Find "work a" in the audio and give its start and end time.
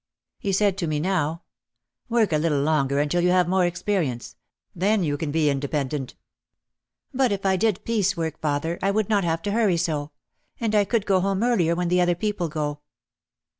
2.09-2.39